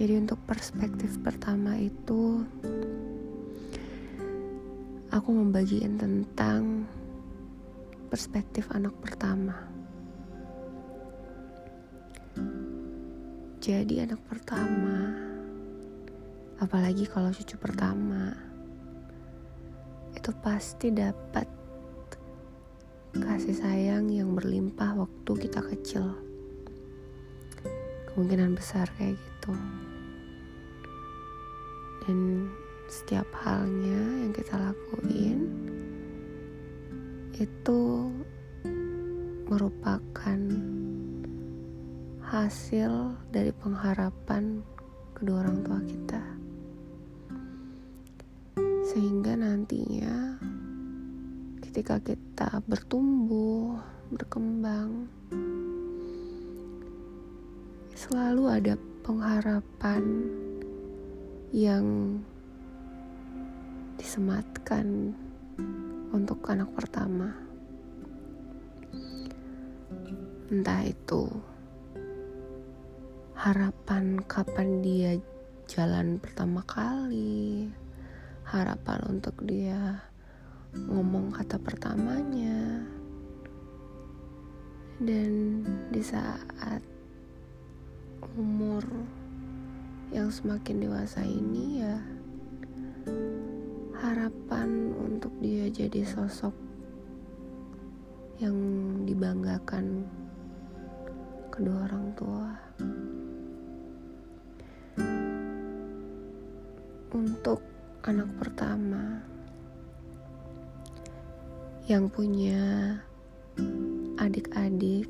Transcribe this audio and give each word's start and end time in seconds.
Jadi 0.00 0.16
untuk 0.16 0.40
perspektif 0.48 1.20
pertama 1.20 1.76
itu 1.76 2.40
aku 5.12 5.28
membagikan 5.28 6.00
tentang 6.00 6.88
perspektif 8.08 8.72
anak 8.72 8.96
pertama. 8.96 9.52
Jadi 13.60 14.00
anak 14.00 14.24
pertama, 14.24 15.12
apalagi 16.64 17.04
kalau 17.04 17.28
cucu 17.28 17.60
pertama, 17.60 18.32
itu 20.16 20.32
pasti 20.40 20.96
dapat 20.96 21.44
kasih 23.20 23.52
sayang 23.52 24.08
yang 24.08 24.32
berlimpah 24.32 24.96
waktu 24.96 25.32
kita 25.44 25.60
kecil. 25.60 26.16
Kemungkinan 28.08 28.56
besar 28.56 28.88
kayak 28.96 29.20
gitu 29.20 29.52
dan 32.04 32.48
setiap 32.90 33.26
halnya 33.44 34.02
yang 34.24 34.32
kita 34.34 34.58
lakuin 34.58 35.46
itu 37.40 38.10
merupakan 39.48 40.40
hasil 42.20 42.92
dari 43.34 43.50
pengharapan 43.50 44.62
kedua 45.16 45.42
orang 45.42 45.58
tua 45.66 45.80
kita. 45.82 46.22
Sehingga 48.90 49.34
nantinya 49.38 50.38
ketika 51.64 52.02
kita 52.02 52.62
bertumbuh 52.66 53.78
berkembang 54.10 55.06
selalu 57.94 58.44
ada 58.50 58.74
pengharapan 59.06 60.02
yang 61.50 62.14
disematkan 63.98 65.10
untuk 66.14 66.46
anak 66.46 66.70
pertama. 66.78 67.34
Entah 70.46 70.86
itu 70.86 71.26
harapan 73.34 74.22
kapan 74.30 74.78
dia 74.78 75.18
jalan 75.66 76.22
pertama 76.22 76.62
kali, 76.66 77.66
harapan 78.46 78.98
untuk 79.10 79.34
dia 79.42 80.06
ngomong 80.70 81.34
kata 81.34 81.58
pertamanya, 81.58 82.86
dan 85.02 85.66
di 85.90 86.02
saat 86.02 86.82
umur 88.38 88.86
yang 90.10 90.26
semakin 90.26 90.82
dewasa 90.82 91.22
ini 91.22 91.86
ya 91.86 91.96
harapan 94.00 94.90
untuk 94.98 95.30
dia 95.38 95.70
jadi 95.70 96.02
sosok 96.02 96.50
yang 98.42 98.56
dibanggakan 99.06 100.08
kedua 101.54 101.86
orang 101.86 102.06
tua. 102.16 102.48
Untuk 107.12 107.60
anak 108.02 108.32
pertama 108.40 109.20
yang 111.84 112.08
punya 112.08 112.96
adik-adik 114.16 115.04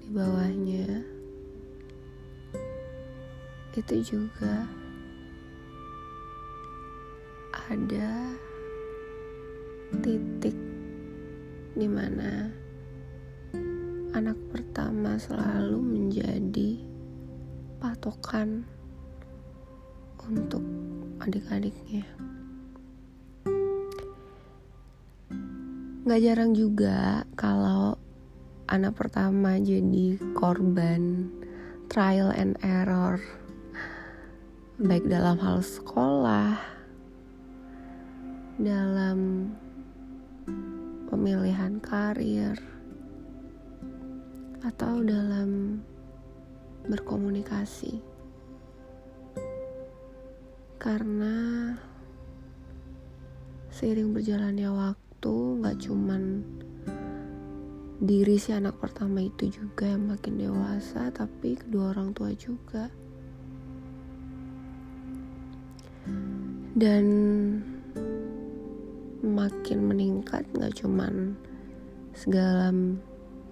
di 0.00 0.08
bawahnya 0.14 1.15
itu 3.76 4.16
juga 4.16 4.64
ada 7.68 8.32
titik 10.00 10.56
di 11.76 11.84
mana 11.84 12.48
anak 14.16 14.40
pertama 14.48 15.20
selalu 15.20 15.76
menjadi 15.76 16.80
patokan 17.76 18.64
untuk 20.24 20.64
adik-adiknya. 21.20 22.08
Gak 26.08 26.22
jarang 26.24 26.56
juga 26.56 27.28
kalau 27.36 28.00
anak 28.72 28.96
pertama 28.96 29.60
jadi 29.60 30.16
korban 30.32 31.28
trial 31.92 32.32
and 32.32 32.56
error 32.64 33.20
baik 34.76 35.08
dalam 35.08 35.40
hal 35.40 35.64
sekolah, 35.64 36.52
dalam 38.60 39.48
pemilihan 41.08 41.80
karir, 41.80 42.60
atau 44.60 45.00
dalam 45.00 45.80
berkomunikasi. 46.92 48.04
Karena 50.76 51.72
seiring 53.72 54.12
berjalannya 54.12 54.68
waktu, 54.76 55.36
gak 55.64 55.88
cuman 55.88 56.44
diri 58.04 58.36
si 58.36 58.52
anak 58.52 58.76
pertama 58.76 59.24
itu 59.24 59.48
juga 59.48 59.88
yang 59.88 60.04
makin 60.04 60.36
dewasa, 60.36 61.08
tapi 61.16 61.56
kedua 61.56 61.96
orang 61.96 62.12
tua 62.12 62.36
juga. 62.36 63.05
Dan 66.76 67.04
makin 69.24 69.88
meningkat 69.88 70.44
nggak 70.54 70.76
cuman 70.76 71.34
segala 72.12 72.70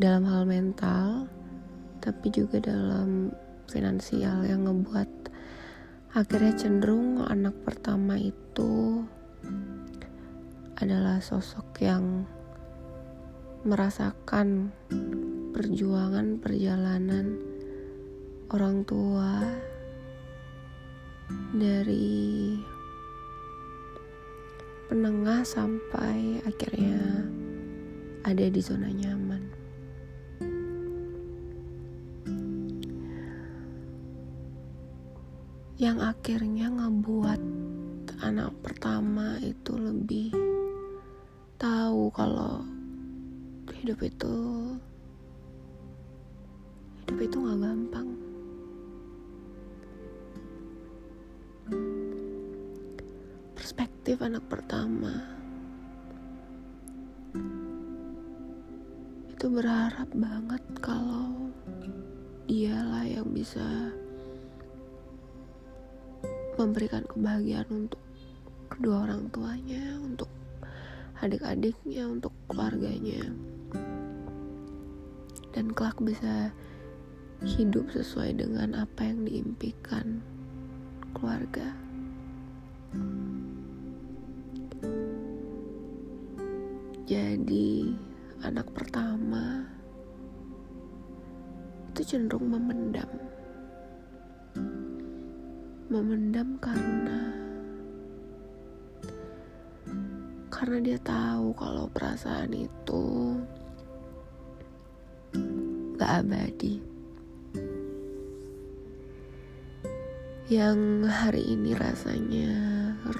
dalam 0.00 0.24
hal 0.24 0.42
mental 0.48 1.28
tapi 2.00 2.32
juga 2.32 2.58
dalam 2.58 3.30
finansial 3.68 4.42
yang 4.48 4.64
ngebuat 4.64 5.08
akhirnya 6.16 6.56
cenderung 6.56 7.22
anak 7.28 7.54
pertama 7.62 8.18
itu 8.18 9.04
adalah 10.80 11.20
sosok 11.20 11.84
yang 11.84 12.24
merasakan 13.68 14.72
perjuangan 15.52 16.40
perjalanan 16.40 17.36
orang 18.48 18.82
tua 18.88 19.44
dari 21.54 22.58
penengah 24.90 25.46
sampai 25.46 26.42
akhirnya 26.42 27.26
ada 28.26 28.46
di 28.50 28.60
zona 28.62 28.90
nyaman. 28.90 29.42
Yang 35.80 35.98
akhirnya 36.12 36.66
ngebuat 36.68 37.40
anak 38.20 38.52
pertama 38.60 39.40
itu 39.40 39.72
lebih 39.80 40.28
tahu 41.56 42.12
kalau 42.12 42.60
hidup 43.80 43.96
itu 44.04 44.36
hidup 47.00 47.18
itu 47.24 47.36
gak 47.40 47.58
gampang. 47.64 48.29
Perspektif 54.10 54.26
anak 54.26 54.46
pertama 54.50 55.14
itu 59.30 59.46
berharap 59.46 60.10
banget 60.10 60.58
kalau 60.82 61.30
dialah 62.50 63.06
yang 63.06 63.30
bisa 63.30 63.62
memberikan 66.58 67.06
kebahagiaan 67.06 67.86
untuk 67.86 68.02
kedua 68.66 69.06
orang 69.06 69.30
tuanya, 69.30 69.94
untuk 70.02 70.26
adik-adiknya, 71.22 72.10
untuk 72.10 72.34
keluarganya. 72.50 73.30
Dan 75.54 75.70
kelak 75.70 76.02
bisa 76.02 76.50
hidup 77.46 77.86
sesuai 77.94 78.42
dengan 78.42 78.74
apa 78.74 79.06
yang 79.06 79.22
diimpikan 79.22 80.18
keluarga. 81.14 81.78
Jadi 87.10 87.90
anak 88.46 88.70
pertama 88.70 89.66
itu 91.90 92.14
cenderung 92.14 92.46
memendam. 92.46 93.10
Memendam 95.90 96.54
karena 96.62 97.34
karena 100.54 100.78
dia 100.78 101.02
tahu 101.02 101.50
kalau 101.58 101.90
perasaan 101.90 102.54
itu 102.54 103.34
gak 105.98 106.22
abadi. 106.22 106.78
yang 110.50 111.06
hari 111.06 111.46
ini 111.46 111.78
rasanya 111.78 112.50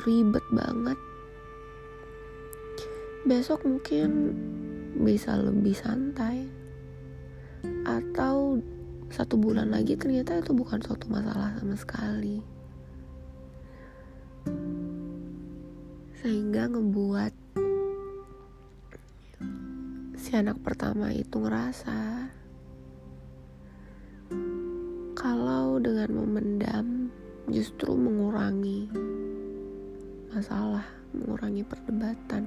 ribet 0.02 0.42
banget 0.50 0.98
besok 3.24 3.68
mungkin 3.68 4.32
bisa 5.00 5.36
lebih 5.36 5.76
santai. 5.76 6.48
Atau 7.84 8.60
satu 9.10 9.34
bulan 9.36 9.74
lagi 9.74 9.98
ternyata 9.98 10.38
itu 10.38 10.54
bukan 10.54 10.80
suatu 10.80 11.10
masalah 11.10 11.56
sama 11.58 11.76
sekali. 11.76 12.38
Sehingga 16.20 16.68
ngebuat 16.68 17.32
si 20.20 20.36
anak 20.36 20.60
pertama 20.60 21.08
itu 21.10 21.32
ngerasa 21.40 22.28
kalau 25.16 25.80
dengan 25.80 26.12
memendam 26.12 26.86
justru 27.48 27.92
mengurangi 27.92 28.88
masalah, 30.30 30.86
mengurangi 31.16 31.66
perdebatan, 31.66 32.46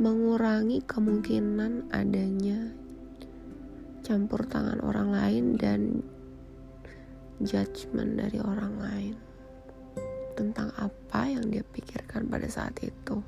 mengurangi 0.00 0.80
kemungkinan 0.88 1.92
adanya 1.92 2.72
campur 4.00 4.48
tangan 4.48 4.80
orang 4.80 5.12
lain 5.12 5.60
dan 5.60 6.00
judgement 7.36 8.16
dari 8.16 8.40
orang 8.40 8.80
lain 8.80 9.14
tentang 10.32 10.72
apa 10.80 11.28
yang 11.28 11.44
dia 11.52 11.60
pikirkan 11.60 12.32
pada 12.32 12.48
saat 12.48 12.72
itu. 12.80 13.20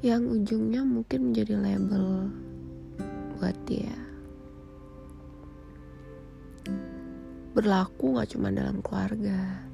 Yang 0.00 0.40
ujungnya 0.40 0.88
mungkin 0.88 1.28
menjadi 1.28 1.60
label 1.60 2.32
buat 3.36 3.56
dia. 3.68 3.92
Berlaku 7.52 8.16
gak 8.16 8.32
cuma 8.32 8.48
dalam 8.48 8.80
keluarga 8.80 9.68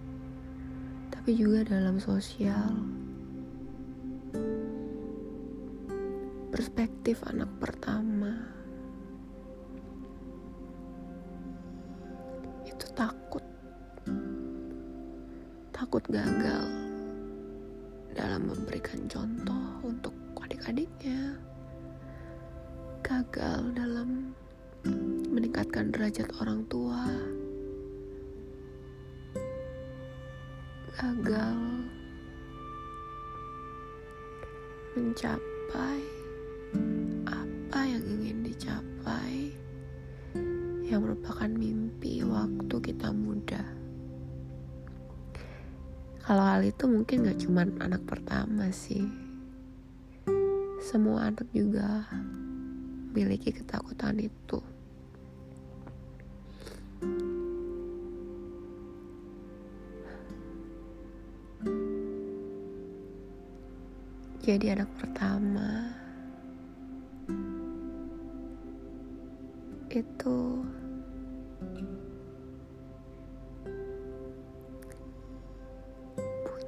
tapi 1.15 1.39
juga 1.39 1.63
dalam 1.63 2.03
sosial 2.03 2.75
perspektif 6.49 7.23
anak 7.29 7.49
pertama. 7.61 8.59
Takut. 12.99 13.47
Takut 15.71 16.03
gagal 16.11 16.67
dalam 18.11 18.51
memberikan 18.51 19.07
contoh 19.07 19.87
untuk 19.87 20.11
adik-adiknya. 20.43 21.39
Gagal 23.07 23.71
dalam 23.71 24.35
meningkatkan 25.31 25.95
derajat 25.95 26.27
orang 26.43 26.67
tua. 26.67 27.07
Gagal 30.99 31.59
mencapai 34.99 36.08
merupakan 41.19 41.51
mimpi 41.51 42.23
waktu 42.23 42.77
kita 42.79 43.11
muda. 43.11 43.59
Kalau 46.23 46.47
hal 46.47 46.63
itu 46.63 46.87
mungkin 46.87 47.27
gak 47.27 47.43
cuma 47.43 47.67
anak 47.83 48.07
pertama 48.07 48.71
sih. 48.71 49.03
Semua 50.79 51.27
anak 51.27 51.51
juga 51.51 52.07
memiliki 53.11 53.51
ketakutan 53.51 54.23
itu. 54.23 54.63
Jadi 64.47 64.67
anak 64.71 64.89
pertama 64.95 65.99
itu 69.91 70.63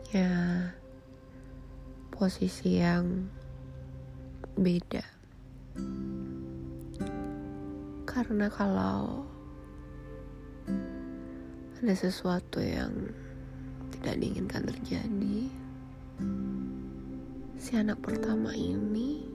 punya 0.01 0.33
posisi 2.09 2.81
yang 2.81 3.29
beda 4.57 5.05
karena 8.09 8.49
kalau 8.49 9.29
ada 11.77 11.93
sesuatu 11.93 12.65
yang 12.65 13.13
tidak 13.93 14.17
diinginkan 14.17 14.65
terjadi 14.65 15.39
si 17.61 17.77
anak 17.77 18.01
pertama 18.01 18.57
ini 18.57 19.29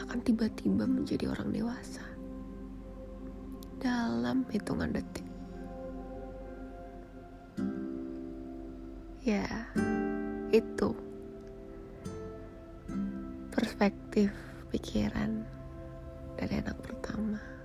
akan 0.00 0.18
tiba-tiba 0.24 0.88
menjadi 0.88 1.28
orang 1.28 1.52
dewasa 1.52 2.04
dalam 3.76 4.48
hitungan 4.48 4.88
detik. 4.96 5.25
Ya, 9.26 9.42
itu 10.54 10.94
perspektif 13.50 14.30
pikiran 14.70 15.42
dari 16.38 16.62
anak 16.62 16.78
pertama. 16.78 17.55